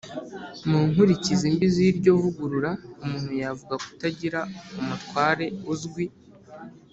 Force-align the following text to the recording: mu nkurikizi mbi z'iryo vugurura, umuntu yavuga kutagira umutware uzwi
mu 0.69 0.79
nkurikizi 0.89 1.47
mbi 1.55 1.67
z'iryo 1.73 2.11
vugurura, 2.21 2.71
umuntu 3.03 3.31
yavuga 3.43 3.75
kutagira 3.85 4.39
umutware 4.81 5.45
uzwi 5.73 6.05